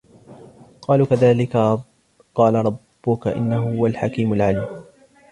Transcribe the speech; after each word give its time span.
قالوا 0.81 1.05
كذلك 1.05 1.57
قال 2.35 2.55
ربك 2.55 3.27
إنه 3.27 3.77
هو 3.79 3.85
الحكيم 3.87 4.33
العليم 4.33 4.83